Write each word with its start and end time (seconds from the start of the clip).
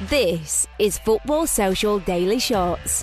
This 0.00 0.68
is 0.78 0.98
Football 0.98 1.46
Social 1.46 1.98
Daily 2.00 2.38
Shots. 2.38 3.02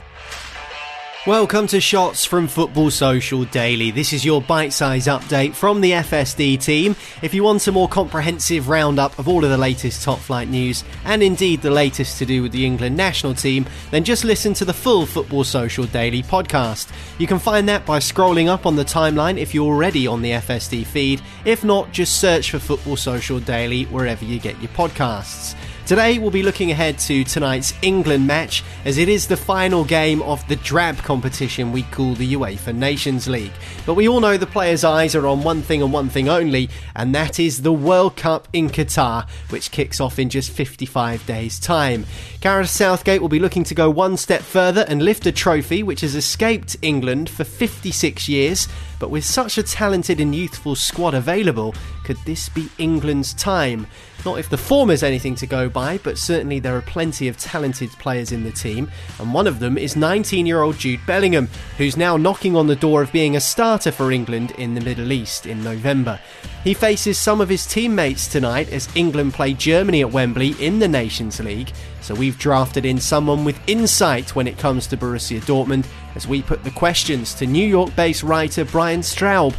Welcome 1.25 1.65
to 1.67 1.81
Shots 1.81 2.23
from 2.23 2.47
Football 2.47 2.91
Social 2.91 3.45
Daily. 3.45 3.89
This 3.89 4.13
is 4.13 4.23
your 4.23 4.43
bite 4.43 4.73
sized 4.73 5.07
update 5.07 5.55
from 5.55 5.81
the 5.81 5.89
FSD 5.89 6.61
team. 6.63 6.95
If 7.23 7.33
you 7.33 7.43
want 7.43 7.67
a 7.67 7.71
more 7.71 7.87
comprehensive 7.87 8.69
roundup 8.69 9.17
of 9.17 9.27
all 9.27 9.43
of 9.43 9.49
the 9.49 9.57
latest 9.57 10.03
top 10.03 10.19
flight 10.19 10.49
news 10.49 10.83
and 11.03 11.23
indeed 11.23 11.63
the 11.63 11.71
latest 11.71 12.19
to 12.19 12.27
do 12.27 12.43
with 12.43 12.51
the 12.51 12.63
England 12.63 12.95
national 12.95 13.33
team, 13.33 13.65
then 13.89 14.03
just 14.03 14.23
listen 14.23 14.53
to 14.53 14.65
the 14.65 14.71
full 14.71 15.07
Football 15.07 15.45
Social 15.45 15.85
Daily 15.85 16.21
podcast. 16.21 16.91
You 17.17 17.25
can 17.25 17.39
find 17.39 17.67
that 17.69 17.87
by 17.87 17.97
scrolling 17.97 18.49
up 18.49 18.67
on 18.67 18.75
the 18.75 18.85
timeline 18.85 19.39
if 19.39 19.55
you're 19.55 19.65
already 19.65 20.05
on 20.05 20.21
the 20.21 20.33
FSD 20.33 20.85
feed. 20.85 21.23
If 21.43 21.63
not, 21.63 21.91
just 21.91 22.19
search 22.21 22.51
for 22.51 22.59
Football 22.59 22.97
Social 22.97 23.39
Daily 23.39 23.85
wherever 23.85 24.23
you 24.23 24.39
get 24.39 24.61
your 24.61 24.71
podcasts. 24.73 25.55
Today 25.93 26.17
we'll 26.17 26.31
be 26.31 26.41
looking 26.41 26.71
ahead 26.71 26.97
to 26.97 27.23
tonight's 27.23 27.71
England 27.83 28.25
match 28.25 28.63
as 28.83 28.97
it 28.97 29.07
is 29.07 29.27
the 29.27 29.37
final 29.37 29.85
game 29.85 30.23
of 30.23 30.43
the 30.47 30.55
drab 30.55 30.97
competition 30.97 31.71
we 31.71 31.83
call 31.83 32.15
the 32.15 32.33
UEFA 32.33 32.73
Nations 32.73 33.27
League. 33.27 33.51
But 33.85 33.93
we 33.93 34.07
all 34.09 34.19
know 34.19 34.35
the 34.35 34.47
players' 34.47 34.83
eyes 34.83 35.13
are 35.13 35.27
on 35.27 35.43
one 35.43 35.61
thing 35.61 35.83
and 35.83 35.93
one 35.93 36.09
thing 36.09 36.29
only, 36.29 36.71
and 36.95 37.13
that 37.13 37.39
is 37.39 37.61
the 37.61 37.71
World 37.71 38.15
Cup 38.15 38.47
in 38.53 38.71
Qatar, 38.71 39.29
which 39.51 39.69
kicks 39.69 40.01
off 40.01 40.17
in 40.17 40.29
just 40.29 40.49
55 40.49 41.23
days' 41.27 41.59
time. 41.59 42.07
Gareth 42.41 42.71
Southgate 42.71 43.21
will 43.21 43.29
be 43.29 43.37
looking 43.37 43.63
to 43.65 43.75
go 43.75 43.87
one 43.91 44.17
step 44.17 44.41
further 44.41 44.85
and 44.87 45.03
lift 45.03 45.27
a 45.27 45.31
trophy 45.31 45.83
which 45.83 46.01
has 46.01 46.15
escaped 46.15 46.75
England 46.81 47.29
for 47.29 47.43
56 47.43 48.27
years. 48.27 48.67
But 49.03 49.09
with 49.09 49.25
such 49.25 49.57
a 49.57 49.63
talented 49.63 50.21
and 50.21 50.33
youthful 50.33 50.75
squad 50.75 51.13
available, 51.13 51.75
could 52.05 52.15
this 52.19 52.47
be 52.47 52.69
England's 52.77 53.33
time? 53.33 53.85
Not 54.23 54.39
if 54.39 54.47
the 54.47 54.57
form 54.57 54.89
is 54.89 55.03
anything 55.03 55.35
to 55.35 55.45
go 55.45 55.67
by, 55.67 55.97
but 55.97 56.17
certainly 56.17 56.59
there 56.59 56.77
are 56.77 56.81
plenty 56.81 57.27
of 57.27 57.37
talented 57.37 57.89
players 57.99 58.31
in 58.31 58.45
the 58.45 58.51
team, 58.53 58.89
and 59.19 59.33
one 59.33 59.45
of 59.45 59.59
them 59.59 59.77
is 59.77 59.97
19 59.97 60.45
year 60.45 60.61
old 60.61 60.77
Jude 60.77 61.01
Bellingham, 61.05 61.49
who's 61.77 61.97
now 61.97 62.15
knocking 62.15 62.55
on 62.55 62.67
the 62.67 62.77
door 62.77 63.01
of 63.01 63.11
being 63.11 63.35
a 63.35 63.41
starter 63.41 63.91
for 63.91 64.09
England 64.09 64.51
in 64.51 64.73
the 64.73 64.79
Middle 64.79 65.11
East 65.11 65.47
in 65.47 65.61
November. 65.65 66.17
He 66.63 66.73
faces 66.73 67.17
some 67.17 67.41
of 67.41 67.49
his 67.49 67.65
teammates 67.65 68.25
tonight 68.25 68.71
as 68.71 68.87
England 68.95 69.33
play 69.33 69.53
Germany 69.53 69.99
at 69.99 70.13
Wembley 70.13 70.55
in 70.65 70.79
the 70.79 70.87
Nations 70.87 71.41
League, 71.41 71.73
so 71.99 72.15
we've 72.15 72.39
drafted 72.39 72.85
in 72.85 73.01
someone 73.01 73.43
with 73.43 73.59
insight 73.67 74.33
when 74.33 74.47
it 74.47 74.57
comes 74.57 74.87
to 74.87 74.97
Borussia 74.97 75.41
Dortmund 75.41 75.85
as 76.15 76.25
we 76.25 76.41
put 76.41 76.63
the 76.63 76.71
questions 76.71 77.33
to 77.33 77.45
New 77.45 77.67
York 77.67 77.93
based 77.97 78.23
writer 78.23 78.63
Brian 78.63 79.01
Straub. 79.01 79.53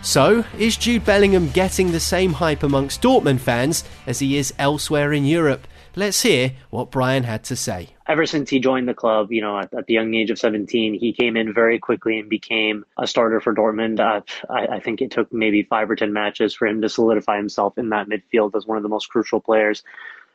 So, 0.00 0.44
is 0.58 0.78
Jude 0.78 1.04
Bellingham 1.04 1.50
getting 1.50 1.92
the 1.92 2.00
same 2.00 2.32
hype 2.32 2.62
amongst 2.62 3.02
Dortmund 3.02 3.40
fans 3.40 3.84
as 4.06 4.20
he 4.20 4.38
is 4.38 4.54
elsewhere 4.58 5.12
in 5.12 5.26
Europe? 5.26 5.66
Let's 5.98 6.20
hear 6.20 6.52
what 6.68 6.90
Brian 6.90 7.24
had 7.24 7.42
to 7.44 7.56
say. 7.56 7.88
Ever 8.06 8.26
since 8.26 8.50
he 8.50 8.60
joined 8.60 8.86
the 8.86 8.92
club, 8.92 9.32
you 9.32 9.40
know, 9.40 9.58
at, 9.58 9.72
at 9.72 9.86
the 9.86 9.94
young 9.94 10.12
age 10.12 10.30
of 10.30 10.38
17, 10.38 10.92
he 10.92 11.14
came 11.14 11.38
in 11.38 11.54
very 11.54 11.78
quickly 11.78 12.18
and 12.18 12.28
became 12.28 12.84
a 12.98 13.06
starter 13.06 13.40
for 13.40 13.54
Dortmund. 13.54 13.98
Uh, 13.98 14.20
I, 14.52 14.76
I 14.76 14.80
think 14.80 15.00
it 15.00 15.10
took 15.10 15.32
maybe 15.32 15.62
five 15.62 15.90
or 15.90 15.96
10 15.96 16.12
matches 16.12 16.54
for 16.54 16.68
him 16.68 16.82
to 16.82 16.90
solidify 16.90 17.38
himself 17.38 17.78
in 17.78 17.88
that 17.88 18.08
midfield 18.10 18.54
as 18.54 18.66
one 18.66 18.76
of 18.76 18.82
the 18.82 18.90
most 18.90 19.08
crucial 19.08 19.40
players. 19.40 19.82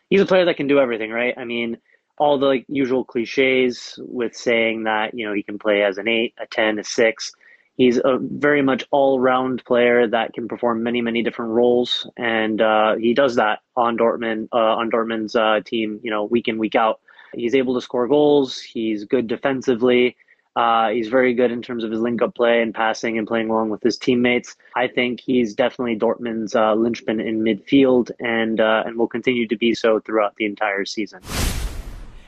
He's 0.09 0.19
a 0.19 0.25
player 0.25 0.45
that 0.45 0.57
can 0.57 0.66
do 0.66 0.79
everything, 0.79 1.11
right? 1.11 1.35
I 1.38 1.45
mean, 1.45 1.78
all 2.17 2.39
the 2.39 2.47
like, 2.47 2.66
usual 2.67 3.05
cliches 3.05 3.99
with 3.99 4.35
saying 4.35 4.85
that, 4.85 5.13
you 5.13 5.28
know, 5.28 5.33
he 5.33 5.43
can 5.43 5.59
play 5.59 5.83
as 5.83 5.99
an 5.99 6.07
eight, 6.07 6.33
a 6.39 6.47
10, 6.47 6.79
a 6.79 6.83
six 6.83 7.33
he's 7.81 7.97
a 7.97 8.19
very 8.21 8.61
much 8.61 8.85
all-round 8.91 9.65
player 9.65 10.07
that 10.07 10.33
can 10.33 10.47
perform 10.47 10.83
many 10.83 11.01
many 11.01 11.23
different 11.23 11.51
roles 11.51 12.07
and 12.17 12.61
uh, 12.61 12.95
he 12.95 13.13
does 13.13 13.35
that 13.35 13.59
on 13.75 13.97
Dortmund 13.97 14.47
uh, 14.53 14.79
on 14.79 14.91
Dortmund's 14.91 15.35
uh, 15.35 15.61
team 15.65 15.99
you 16.03 16.11
know 16.11 16.23
week 16.25 16.47
in 16.47 16.57
week 16.59 16.75
out 16.75 16.99
he's 17.33 17.55
able 17.55 17.73
to 17.73 17.81
score 17.81 18.07
goals 18.07 18.59
he's 18.59 19.03
good 19.03 19.25
defensively 19.27 20.15
uh, 20.55 20.89
he's 20.89 21.07
very 21.07 21.33
good 21.33 21.49
in 21.49 21.61
terms 21.61 21.83
of 21.83 21.91
his 21.91 22.01
link 22.01 22.21
up 22.21 22.35
play 22.35 22.61
and 22.61 22.75
passing 22.75 23.17
and 23.17 23.25
playing 23.25 23.49
along 23.49 23.69
with 23.69 23.81
his 23.81 23.97
teammates. 23.97 24.57
I 24.75 24.87
think 24.87 25.21
he's 25.21 25.53
definitely 25.53 25.97
Dortmund's 25.97 26.53
uh, 26.53 26.73
linchpin 26.73 27.21
in 27.21 27.39
midfield 27.39 28.11
and 28.19 28.59
uh, 28.59 28.83
and 28.85 28.97
will 28.97 29.07
continue 29.07 29.47
to 29.47 29.55
be 29.55 29.73
so 29.73 30.01
throughout 30.01 30.35
the 30.35 30.43
entire 30.43 30.83
season. 30.83 31.21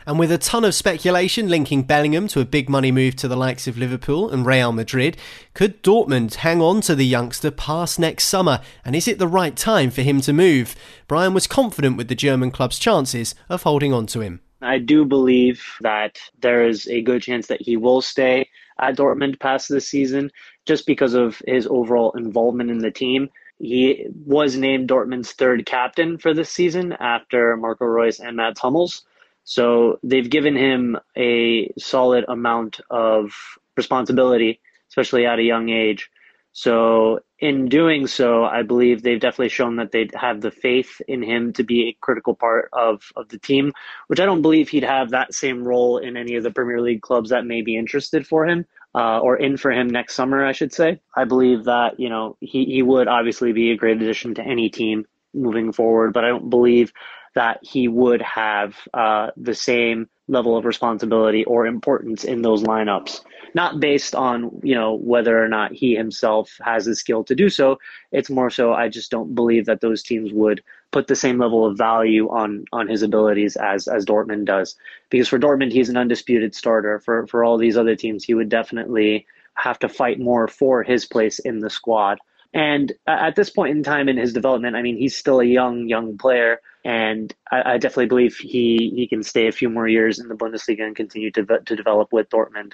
And 0.05 0.19
with 0.19 0.31
a 0.31 0.37
ton 0.37 0.65
of 0.65 0.75
speculation 0.75 1.47
linking 1.47 1.83
Bellingham 1.83 2.27
to 2.29 2.41
a 2.41 2.45
big 2.45 2.69
money 2.69 2.91
move 2.91 3.15
to 3.17 3.27
the 3.27 3.37
likes 3.37 3.67
of 3.67 3.77
Liverpool 3.77 4.29
and 4.29 4.45
Real 4.45 4.71
Madrid, 4.71 5.15
could 5.53 5.81
Dortmund 5.81 6.35
hang 6.35 6.61
on 6.61 6.81
to 6.81 6.95
the 6.95 7.05
youngster 7.05 7.51
past 7.51 7.99
next 7.99 8.25
summer? 8.25 8.59
And 8.83 8.95
is 8.95 9.07
it 9.07 9.17
the 9.17 9.27
right 9.27 9.55
time 9.55 9.91
for 9.91 10.01
him 10.01 10.19
to 10.21 10.33
move? 10.33 10.75
Brian 11.07 11.33
was 11.33 11.47
confident 11.47 11.95
with 11.95 12.09
the 12.09 12.15
German 12.15 12.51
club's 12.51 12.79
chances 12.79 13.33
of 13.47 13.63
holding 13.63 13.93
on 13.93 14.05
to 14.07 14.19
him. 14.19 14.41
I 14.61 14.77
do 14.77 15.05
believe 15.05 15.63
that 15.81 16.19
there 16.39 16.65
is 16.67 16.87
a 16.87 17.01
good 17.01 17.21
chance 17.21 17.47
that 17.47 17.61
he 17.61 17.77
will 17.77 18.01
stay 18.01 18.49
at 18.79 18.97
Dortmund 18.97 19.39
past 19.39 19.69
this 19.69 19.87
season 19.87 20.31
just 20.65 20.85
because 20.85 21.13
of 21.13 21.41
his 21.47 21.67
overall 21.67 22.11
involvement 22.13 22.71
in 22.71 22.79
the 22.79 22.91
team. 22.91 23.29
He 23.59 24.07
was 24.25 24.57
named 24.57 24.89
Dortmund's 24.89 25.31
third 25.31 25.65
captain 25.65 26.17
for 26.17 26.33
this 26.33 26.49
season 26.49 26.93
after 26.99 27.55
Marco 27.55 27.85
Reus 27.85 28.19
and 28.19 28.35
Mats 28.35 28.59
Hummels. 28.59 29.03
So 29.44 30.00
they've 30.04 30.30
given 30.30 30.56
him 30.56 30.98
a 31.18 31.72
solid 31.78 32.25
amount 32.28 32.80
of 32.90 33.34
responsibility, 33.75 34.62
especially 34.90 35.25
at 35.25 35.40
a 35.40 35.44
young 35.44 35.69
age. 35.69 36.10
So 36.54 37.19
in 37.40 37.68
doing 37.68 38.06
so, 38.06 38.45
I 38.45 38.62
believe 38.62 39.01
they've 39.01 39.19
definitely 39.19 39.50
shown 39.50 39.78
that 39.78 39.92
they 39.92 40.07
have 40.13 40.42
the 40.42 40.51
faith 40.51 41.01
in 41.07 41.24
him 41.24 41.51
to 41.54 41.63
be 41.63 41.90
a 41.90 41.98
critical 42.00 42.36
part 42.36 42.69
of, 42.74 43.12
of 43.16 43.28
the 43.30 43.40
team, 43.40 43.74
which 44.07 44.19
I 44.19 44.25
don't 44.25 44.44
believe 44.44 44.69
he'd 44.69 44.84
have 44.84 45.10
that 45.10 45.34
same 45.34 45.68
role 45.68 45.98
in 45.98 46.16
any 46.16 46.36
of 46.36 46.44
the 46.44 46.51
Premier 46.51 46.80
League 46.80 47.01
clubs 47.01 47.31
that 47.31 47.45
may 47.45 47.62
be 47.62 47.75
interested 47.75 48.28
for 48.28 48.45
him. 48.45 48.66
Uh, 48.95 49.18
or 49.18 49.36
in 49.36 49.57
for 49.57 49.72
him 49.72 49.90
next 49.90 50.13
summer, 50.13 50.45
I 50.45 50.51
should 50.51 50.72
say. 50.72 51.01
I 51.16 51.24
believe 51.24 51.63
that, 51.63 52.00
you 52.00 52.10
know, 52.10 52.38
he, 52.42 52.66
he 52.66 52.84
would 52.84 53.07
obviously 53.07 53.51
be 53.51 53.72
a 53.72 53.75
great 53.75 54.00
addition 54.00 54.36
to 54.36 54.44
any 54.44 54.69
team 54.69 55.06
moving 55.34 55.72
forward, 55.72 56.13
but 56.13 56.24
I 56.24 56.28
don't 56.28 56.51
believe 56.51 56.94
that 57.35 57.59
he 57.62 57.88
would 57.88 58.21
have 58.21 58.75
uh, 58.94 59.31
the 59.38 59.56
same 59.56 60.07
level 60.27 60.56
of 60.56 60.65
responsibility 60.65 61.44
or 61.45 61.65
importance 61.65 62.24
in 62.24 62.41
those 62.41 62.63
lineups. 62.63 63.21
Not 63.56 63.80
based 63.80 64.15
on 64.15 64.59
you 64.63 64.74
know 64.74 64.94
whether 64.95 65.44
or 65.44 65.47
not 65.47 65.74
he 65.74 65.95
himself 65.95 66.57
has 66.63 66.85
the 66.85 66.95
skill 66.95 67.24
to 67.25 67.35
do 67.35 67.50
so. 67.50 67.77
It's 68.12 68.30
more 68.30 68.50
so 68.50 68.74
I 68.74 68.89
just 68.89 69.12
don't 69.12 69.35
believe 69.35 69.65
that 69.65 69.81
those 69.81 70.01
teams 70.01 70.31
would 70.33 70.63
put 70.91 71.07
the 71.07 71.15
same 71.15 71.38
level 71.38 71.65
of 71.65 71.77
value 71.77 72.30
on 72.30 72.65
on 72.71 72.88
his 72.88 73.03
abilities 73.03 73.56
as 73.57 73.88
as 73.88 74.06
Dortmund 74.06 74.45
does. 74.45 74.75
Because 75.09 75.27
for 75.27 75.38
Dortmund, 75.38 75.71
he's 75.71 75.89
an 75.89 75.97
undisputed 75.97 76.56
starter. 76.56 77.00
For 77.00 77.27
for 77.27 77.44
all 77.44 77.57
these 77.57 77.77
other 77.77 77.95
teams, 77.95 78.24
he 78.24 78.33
would 78.33 78.50
definitely 78.50 79.27
have 79.56 79.77
to 79.80 79.89
fight 79.89 80.19
more 80.19 80.47
for 80.47 80.81
his 80.81 81.06
place 81.06 81.39
in 81.39 81.59
the 81.59 81.69
squad. 81.69 82.19
And 82.53 82.94
at 83.07 83.35
this 83.35 83.50
point 83.50 83.75
in 83.75 83.83
time 83.83 84.09
in 84.09 84.17
his 84.17 84.31
development, 84.31 84.75
I 84.75 84.83
mean, 84.83 84.97
he's 84.97 85.17
still 85.17 85.39
a 85.39 85.45
young, 85.45 85.88
young 85.88 86.17
player, 86.17 86.59
and 86.85 87.33
I, 87.51 87.73
I 87.73 87.77
definitely 87.79 88.07
believe 88.07 88.35
he 88.38 88.91
he 88.95 89.07
can 89.07 89.23
stay 89.23 89.47
a 89.47 89.51
few 89.51 89.69
more 89.69 89.88
years 89.88 90.19
in 90.19 90.27
the 90.27 90.35
Bundesliga 90.35 90.83
and 90.83 90.95
continue 90.95 91.31
to 91.31 91.45
to 91.45 91.75
develop 91.75 92.13
with 92.13 92.29
Dortmund. 92.29 92.73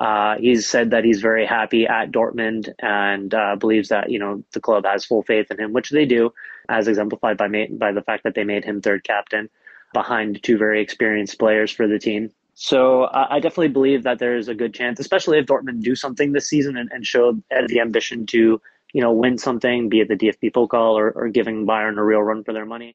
Uh, 0.00 0.36
he's 0.38 0.66
said 0.66 0.90
that 0.90 1.04
he's 1.04 1.20
very 1.20 1.46
happy 1.46 1.86
at 1.86 2.10
Dortmund 2.10 2.70
and 2.80 3.32
uh, 3.34 3.54
believes 3.54 3.90
that 3.90 4.10
you 4.10 4.18
know 4.18 4.42
the 4.52 4.60
club 4.60 4.84
has 4.84 5.04
full 5.04 5.22
faith 5.22 5.50
in 5.50 5.60
him, 5.60 5.72
which 5.72 5.90
they 5.90 6.06
do, 6.06 6.32
as 6.68 6.88
exemplified 6.88 7.36
by 7.36 7.46
ma- 7.46 7.70
by 7.70 7.92
the 7.92 8.02
fact 8.02 8.24
that 8.24 8.34
they 8.34 8.44
made 8.44 8.64
him 8.64 8.80
third 8.80 9.04
captain 9.04 9.48
behind 9.94 10.42
two 10.42 10.58
very 10.58 10.80
experienced 10.82 11.38
players 11.38 11.70
for 11.70 11.86
the 11.86 11.98
team. 11.98 12.30
So 12.54 13.04
uh, 13.04 13.26
I 13.30 13.40
definitely 13.40 13.68
believe 13.68 14.02
that 14.02 14.18
there 14.18 14.36
is 14.36 14.48
a 14.48 14.54
good 14.54 14.74
chance, 14.74 14.98
especially 15.00 15.38
if 15.38 15.46
Dortmund 15.46 15.82
do 15.82 15.94
something 15.94 16.32
this 16.32 16.48
season 16.48 16.76
and, 16.76 16.90
and 16.92 17.06
show 17.06 17.40
the 17.68 17.80
ambition 17.80 18.26
to 18.26 18.60
you 18.92 19.00
know 19.00 19.12
win 19.12 19.38
something, 19.38 19.88
be 19.88 20.00
it 20.00 20.08
the 20.08 20.16
DFB 20.16 20.52
Pokal 20.52 20.94
or, 20.94 21.10
or 21.12 21.28
giving 21.28 21.66
Bayern 21.66 21.98
a 21.98 22.04
real 22.04 22.20
run 22.20 22.44
for 22.44 22.52
their 22.52 22.66
money. 22.66 22.94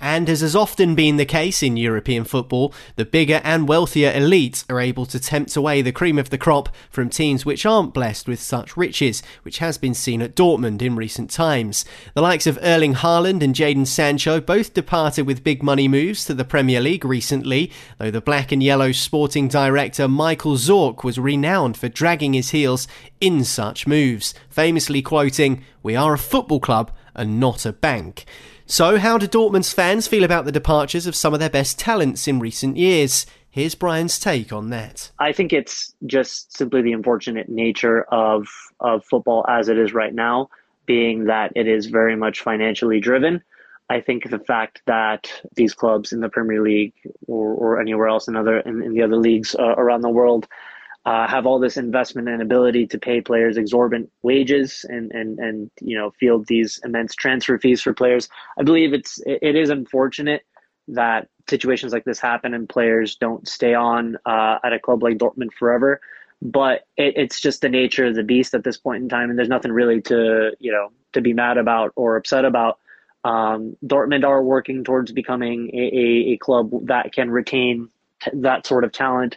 And 0.00 0.30
as 0.30 0.40
has 0.40 0.56
often 0.56 0.94
been 0.94 1.18
the 1.18 1.26
case 1.26 1.62
in 1.62 1.76
European 1.76 2.24
football, 2.24 2.72
the 2.96 3.04
bigger 3.04 3.42
and 3.44 3.68
wealthier 3.68 4.10
elites 4.10 4.64
are 4.70 4.80
able 4.80 5.04
to 5.04 5.20
tempt 5.20 5.56
away 5.56 5.82
the 5.82 5.92
cream 5.92 6.18
of 6.18 6.30
the 6.30 6.38
crop 6.38 6.70
from 6.88 7.10
teams 7.10 7.44
which 7.44 7.66
aren't 7.66 7.92
blessed 7.92 8.26
with 8.26 8.40
such 8.40 8.78
riches, 8.78 9.22
which 9.42 9.58
has 9.58 9.76
been 9.76 9.92
seen 9.92 10.22
at 10.22 10.34
Dortmund 10.34 10.80
in 10.80 10.96
recent 10.96 11.30
times. 11.30 11.84
The 12.14 12.22
likes 12.22 12.46
of 12.46 12.58
Erling 12.62 12.94
Haaland 12.94 13.42
and 13.42 13.54
Jadon 13.54 13.86
Sancho 13.86 14.40
both 14.40 14.72
departed 14.72 15.26
with 15.26 15.44
big 15.44 15.62
money 15.62 15.86
moves 15.86 16.24
to 16.24 16.34
the 16.34 16.46
Premier 16.46 16.80
League 16.80 17.04
recently, 17.04 17.70
though 17.98 18.10
the 18.10 18.22
black 18.22 18.52
and 18.52 18.62
yellow 18.62 18.92
sporting 18.92 19.48
director 19.48 20.08
Michael 20.08 20.54
Zorc 20.54 21.04
was 21.04 21.18
renowned 21.18 21.76
for 21.76 21.90
dragging 21.90 22.32
his 22.32 22.50
heels 22.50 22.88
in 23.20 23.44
such 23.44 23.86
moves, 23.86 24.32
famously 24.48 25.02
quoting, 25.02 25.62
We 25.82 25.94
are 25.94 26.14
a 26.14 26.18
football 26.18 26.60
club 26.60 26.90
and 27.14 27.38
not 27.38 27.66
a 27.66 27.72
bank. 27.72 28.24
So, 28.70 28.98
how 28.98 29.18
do 29.18 29.26
Dortmund's 29.26 29.72
fans 29.72 30.06
feel 30.06 30.22
about 30.22 30.44
the 30.44 30.52
departures 30.52 31.08
of 31.08 31.16
some 31.16 31.34
of 31.34 31.40
their 31.40 31.50
best 31.50 31.76
talents 31.76 32.28
in 32.28 32.38
recent 32.38 32.76
years? 32.76 33.26
Here's 33.50 33.74
Brian's 33.74 34.16
take 34.16 34.52
on 34.52 34.70
that. 34.70 35.10
I 35.18 35.32
think 35.32 35.52
it's 35.52 35.92
just 36.06 36.56
simply 36.56 36.80
the 36.80 36.92
unfortunate 36.92 37.48
nature 37.48 38.04
of 38.12 38.46
of 38.78 39.04
football 39.04 39.44
as 39.48 39.68
it 39.68 39.76
is 39.76 39.92
right 39.92 40.14
now, 40.14 40.50
being 40.86 41.24
that 41.24 41.50
it 41.56 41.66
is 41.66 41.86
very 41.86 42.14
much 42.14 42.42
financially 42.42 43.00
driven. 43.00 43.42
I 43.88 44.00
think 44.00 44.30
the 44.30 44.38
fact 44.38 44.82
that 44.86 45.28
these 45.56 45.74
clubs 45.74 46.12
in 46.12 46.20
the 46.20 46.28
Premier 46.28 46.62
League 46.62 46.94
or, 47.26 47.52
or 47.54 47.80
anywhere 47.80 48.06
else 48.06 48.28
in 48.28 48.36
other 48.36 48.60
in, 48.60 48.84
in 48.84 48.94
the 48.94 49.02
other 49.02 49.16
leagues 49.16 49.56
uh, 49.58 49.74
around 49.78 50.02
the 50.02 50.10
world 50.10 50.46
uh, 51.06 51.26
have 51.26 51.46
all 51.46 51.58
this 51.58 51.76
investment 51.76 52.28
and 52.28 52.42
ability 52.42 52.86
to 52.86 52.98
pay 52.98 53.20
players 53.20 53.56
exorbitant 53.56 54.10
wages 54.22 54.84
and 54.88 55.10
and 55.12 55.38
and 55.38 55.70
you 55.80 55.96
know 55.96 56.10
field 56.10 56.46
these 56.46 56.78
immense 56.84 57.14
transfer 57.14 57.58
fees 57.58 57.80
for 57.80 57.94
players. 57.94 58.28
I 58.58 58.62
believe 58.62 58.92
it's 58.92 59.20
it 59.24 59.56
is 59.56 59.70
unfortunate 59.70 60.42
that 60.88 61.28
situations 61.48 61.92
like 61.92 62.04
this 62.04 62.18
happen 62.18 62.52
and 62.52 62.68
players 62.68 63.16
don't 63.16 63.48
stay 63.48 63.74
on 63.74 64.16
uh, 64.26 64.58
at 64.62 64.72
a 64.72 64.78
club 64.78 65.02
like 65.02 65.18
Dortmund 65.18 65.52
forever. 65.58 66.00
But 66.42 66.86
it, 66.96 67.14
it's 67.16 67.40
just 67.40 67.60
the 67.60 67.68
nature 67.68 68.06
of 68.06 68.14
the 68.14 68.22
beast 68.22 68.54
at 68.54 68.64
this 68.64 68.76
point 68.76 69.02
in 69.02 69.08
time, 69.08 69.30
and 69.30 69.38
there's 69.38 69.48
nothing 69.48 69.72
really 69.72 70.02
to 70.02 70.52
you 70.58 70.72
know 70.72 70.90
to 71.14 71.22
be 71.22 71.32
mad 71.32 71.56
about 71.56 71.92
or 71.96 72.16
upset 72.16 72.44
about. 72.44 72.78
Um, 73.24 73.76
Dortmund 73.84 74.24
are 74.24 74.42
working 74.42 74.82
towards 74.82 75.12
becoming 75.12 75.70
a, 75.74 75.78
a, 75.78 76.32
a 76.32 76.36
club 76.38 76.70
that 76.86 77.12
can 77.12 77.30
retain 77.30 77.90
t- 78.22 78.30
that 78.34 78.66
sort 78.66 78.84
of 78.84 78.92
talent 78.92 79.36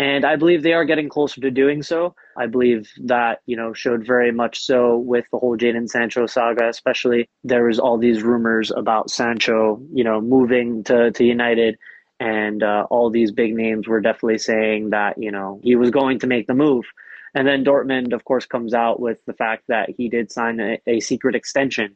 and 0.00 0.24
I 0.24 0.36
believe 0.36 0.62
they 0.62 0.72
are 0.72 0.86
getting 0.86 1.10
closer 1.10 1.42
to 1.42 1.50
doing 1.50 1.82
so. 1.82 2.14
I 2.34 2.46
believe 2.46 2.90
that, 3.04 3.42
you 3.44 3.54
know, 3.54 3.74
showed 3.74 4.06
very 4.06 4.32
much 4.32 4.58
so 4.60 4.96
with 4.96 5.26
the 5.30 5.36
whole 5.36 5.58
Jadon 5.58 5.90
Sancho 5.90 6.24
saga, 6.24 6.70
especially 6.70 7.28
there 7.44 7.64
was 7.64 7.78
all 7.78 7.98
these 7.98 8.22
rumors 8.22 8.70
about 8.70 9.10
Sancho, 9.10 9.78
you 9.92 10.02
know, 10.02 10.18
moving 10.18 10.82
to, 10.84 11.10
to 11.10 11.22
United. 11.22 11.76
And 12.18 12.62
uh, 12.62 12.86
all 12.88 13.10
these 13.10 13.30
big 13.30 13.54
names 13.54 13.86
were 13.86 14.00
definitely 14.00 14.38
saying 14.38 14.88
that, 14.88 15.18
you 15.18 15.30
know, 15.30 15.60
he 15.62 15.76
was 15.76 15.90
going 15.90 16.18
to 16.20 16.26
make 16.26 16.46
the 16.46 16.54
move. 16.54 16.86
And 17.34 17.46
then 17.46 17.62
Dortmund, 17.62 18.14
of 18.14 18.24
course, 18.24 18.46
comes 18.46 18.72
out 18.72 19.00
with 19.00 19.18
the 19.26 19.34
fact 19.34 19.64
that 19.68 19.90
he 19.90 20.08
did 20.08 20.32
sign 20.32 20.60
a, 20.60 20.80
a 20.86 21.00
secret 21.00 21.34
extension 21.34 21.94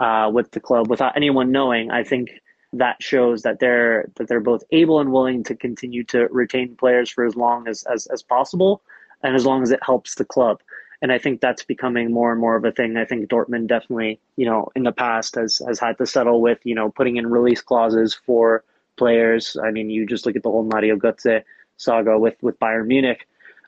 uh, 0.00 0.28
with 0.34 0.50
the 0.50 0.58
club 0.58 0.90
without 0.90 1.16
anyone 1.16 1.52
knowing. 1.52 1.92
I 1.92 2.02
think 2.02 2.30
that 2.78 3.02
shows 3.02 3.42
that 3.42 3.60
they're 3.60 4.10
that 4.16 4.28
they're 4.28 4.40
both 4.40 4.64
able 4.70 5.00
and 5.00 5.12
willing 5.12 5.42
to 5.44 5.54
continue 5.54 6.04
to 6.04 6.26
retain 6.30 6.76
players 6.76 7.10
for 7.10 7.24
as 7.24 7.36
long 7.36 7.68
as 7.68 7.84
as, 7.84 8.06
as 8.06 8.22
possible 8.22 8.82
and 9.22 9.34
as 9.34 9.46
long 9.46 9.62
as 9.62 9.70
it 9.70 9.80
helps 9.82 10.16
the 10.16 10.24
club. 10.24 10.60
And 11.00 11.12
I 11.12 11.18
think 11.18 11.40
that's 11.40 11.64
becoming 11.64 12.12
more 12.12 12.32
and 12.32 12.40
more 12.40 12.56
of 12.56 12.64
a 12.64 12.72
thing. 12.72 12.96
I 12.96 13.04
think 13.04 13.28
Dortmund 13.28 13.66
definitely, 13.66 14.20
you 14.36 14.46
know, 14.46 14.68
in 14.74 14.84
the 14.84 14.92
past 14.92 15.34
has 15.36 15.62
has 15.66 15.78
had 15.78 15.98
to 15.98 16.06
settle 16.06 16.40
with, 16.40 16.58
you 16.64 16.74
know, 16.74 16.90
putting 16.90 17.16
in 17.16 17.26
release 17.26 17.60
clauses 17.60 18.14
for 18.14 18.64
players. 18.96 19.56
I 19.62 19.70
mean, 19.70 19.90
you 19.90 20.06
just 20.06 20.26
look 20.26 20.36
at 20.36 20.42
the 20.42 20.50
whole 20.50 20.64
Mario 20.64 20.96
Götze 20.96 21.42
saga 21.76 22.18
with 22.18 22.36
with 22.42 22.58
Bayern 22.58 22.86
Munich. 22.86 23.26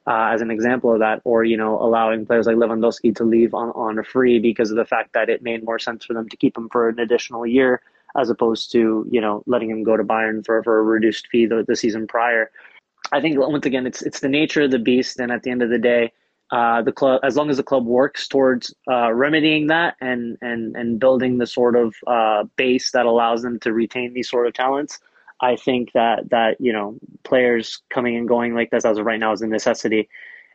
Uh, 0.08 0.30
as 0.32 0.40
an 0.40 0.52
example 0.52 0.92
of 0.92 1.00
that, 1.00 1.20
or 1.24 1.42
you 1.42 1.56
know, 1.56 1.80
allowing 1.80 2.24
players 2.24 2.46
like 2.46 2.54
Lewandowski 2.54 3.12
to 3.16 3.24
leave 3.24 3.52
on, 3.54 3.70
on 3.70 3.98
a 3.98 4.04
free 4.04 4.38
because 4.38 4.70
of 4.70 4.76
the 4.76 4.84
fact 4.84 5.12
that 5.14 5.28
it 5.28 5.42
made 5.42 5.64
more 5.64 5.80
sense 5.80 6.04
for 6.04 6.14
them 6.14 6.28
to 6.28 6.36
keep 6.36 6.56
him 6.56 6.68
for 6.68 6.88
an 6.88 7.00
additional 7.00 7.44
year 7.44 7.82
as 8.18 8.30
opposed 8.30 8.72
to 8.72 9.06
you 9.10 9.20
know 9.20 9.42
letting 9.46 9.70
him 9.70 9.82
go 9.82 9.96
to 9.96 10.04
Bayern 10.04 10.44
for, 10.44 10.62
for 10.62 10.78
a 10.78 10.82
reduced 10.82 11.26
fee 11.28 11.46
the, 11.46 11.64
the 11.66 11.76
season 11.76 12.06
prior. 12.06 12.50
I 13.12 13.20
think 13.20 13.38
once 13.38 13.66
again 13.66 13.86
it's 13.86 14.02
it's 14.02 14.20
the 14.20 14.28
nature 14.28 14.62
of 14.62 14.70
the 14.70 14.78
beast, 14.78 15.20
and 15.20 15.30
at 15.32 15.42
the 15.42 15.50
end 15.50 15.62
of 15.62 15.70
the 15.70 15.78
day, 15.78 16.12
uh, 16.50 16.82
the 16.82 16.92
club 16.92 17.20
as 17.24 17.36
long 17.36 17.50
as 17.50 17.56
the 17.56 17.62
club 17.62 17.86
works 17.86 18.28
towards 18.28 18.74
uh, 18.90 19.12
remedying 19.12 19.66
that 19.68 19.96
and 20.00 20.38
and 20.40 20.76
and 20.76 21.00
building 21.00 21.38
the 21.38 21.46
sort 21.46 21.76
of 21.76 21.94
uh, 22.06 22.44
base 22.56 22.92
that 22.92 23.06
allows 23.06 23.42
them 23.42 23.58
to 23.60 23.72
retain 23.72 24.12
these 24.12 24.30
sort 24.30 24.46
of 24.46 24.54
talents. 24.54 24.98
I 25.40 25.56
think 25.56 25.92
that 25.92 26.30
that 26.30 26.60
you 26.60 26.72
know 26.72 26.98
players 27.24 27.82
coming 27.90 28.16
and 28.16 28.28
going 28.28 28.54
like 28.54 28.70
this 28.70 28.84
as 28.84 28.98
of 28.98 29.06
right 29.06 29.18
now 29.18 29.32
is 29.32 29.42
a 29.42 29.46
necessity, 29.46 30.08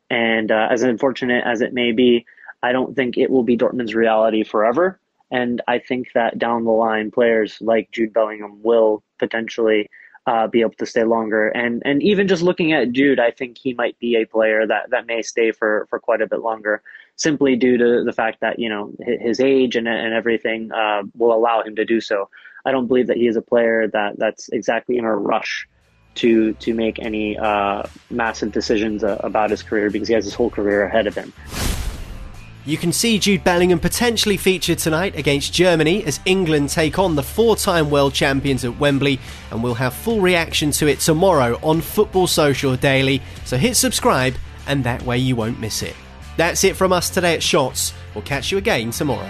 and 0.09 0.51
uh, 0.51 0.67
as 0.71 0.81
unfortunate 0.81 1.43
as 1.45 1.61
it 1.61 1.73
may 1.73 1.91
be, 1.91 2.25
I 2.63 2.71
don't 2.71 2.95
think 2.95 3.17
it 3.17 3.29
will 3.29 3.43
be 3.43 3.57
Dortmund's 3.57 3.93
reality 3.93 4.43
forever. 4.43 4.99
And 5.31 5.61
I 5.67 5.79
think 5.79 6.09
that 6.13 6.37
down 6.37 6.65
the 6.65 6.71
line, 6.71 7.09
players 7.09 7.57
like 7.61 7.91
Jude 7.91 8.13
Bellingham 8.13 8.61
will 8.61 9.03
potentially 9.17 9.89
uh, 10.27 10.47
be 10.47 10.61
able 10.61 10.73
to 10.73 10.85
stay 10.85 11.03
longer. 11.03 11.47
And 11.47 11.81
and 11.85 12.03
even 12.03 12.27
just 12.27 12.43
looking 12.43 12.73
at 12.73 12.91
Jude, 12.91 13.19
I 13.19 13.31
think 13.31 13.57
he 13.57 13.73
might 13.73 13.97
be 13.99 14.15
a 14.15 14.25
player 14.25 14.67
that, 14.67 14.91
that 14.91 15.07
may 15.07 15.21
stay 15.21 15.51
for, 15.51 15.87
for 15.89 15.99
quite 15.99 16.21
a 16.21 16.27
bit 16.27 16.41
longer, 16.41 16.83
simply 17.15 17.55
due 17.55 17.77
to 17.77 18.03
the 18.03 18.13
fact 18.13 18.41
that 18.41 18.59
you 18.59 18.69
know 18.69 18.93
his 18.99 19.39
age 19.39 19.75
and 19.75 19.87
and 19.87 20.13
everything 20.13 20.71
uh, 20.71 21.03
will 21.15 21.33
allow 21.33 21.63
him 21.63 21.75
to 21.75 21.85
do 21.85 22.01
so. 22.01 22.29
I 22.65 22.71
don't 22.71 22.87
believe 22.87 23.07
that 23.07 23.17
he 23.17 23.27
is 23.27 23.35
a 23.35 23.41
player 23.41 23.87
that 23.87 24.19
that's 24.19 24.49
exactly 24.49 24.97
in 24.97 25.05
a 25.05 25.15
rush 25.15 25.67
to 26.15 26.53
to 26.53 26.73
make 26.73 26.99
any 26.99 27.37
uh, 27.37 27.83
massive 28.09 28.51
decisions 28.51 29.03
uh, 29.03 29.17
about 29.21 29.49
his 29.49 29.63
career 29.63 29.89
because 29.89 30.07
he 30.07 30.13
has 30.13 30.25
his 30.25 30.35
whole 30.35 30.49
career 30.49 30.83
ahead 30.83 31.07
of 31.07 31.15
him. 31.15 31.33
You 32.63 32.77
can 32.77 32.91
see 32.91 33.17
Jude 33.17 33.43
Bellingham 33.43 33.79
potentially 33.79 34.37
featured 34.37 34.77
tonight 34.77 35.15
against 35.15 35.51
Germany 35.51 36.03
as 36.05 36.19
England 36.25 36.69
take 36.69 36.99
on 36.99 37.15
the 37.15 37.23
four 37.23 37.55
time 37.55 37.89
world 37.89 38.13
champions 38.13 38.63
at 38.63 38.79
Wembley, 38.79 39.19
and 39.49 39.63
we'll 39.63 39.73
have 39.73 39.95
full 39.95 40.21
reaction 40.21 40.69
to 40.71 40.85
it 40.85 40.99
tomorrow 40.99 41.59
on 41.63 41.81
Football 41.81 42.27
Social 42.27 42.75
Daily. 42.75 43.19
So 43.45 43.57
hit 43.57 43.75
subscribe, 43.75 44.35
and 44.67 44.83
that 44.83 45.01
way 45.01 45.17
you 45.17 45.35
won't 45.35 45.59
miss 45.59 45.81
it. 45.81 45.95
That's 46.37 46.63
it 46.63 46.75
from 46.75 46.93
us 46.93 47.09
today 47.09 47.33
at 47.33 47.41
Shots. 47.41 47.93
We'll 48.13 48.23
catch 48.23 48.51
you 48.51 48.59
again 48.59 48.91
tomorrow. 48.91 49.29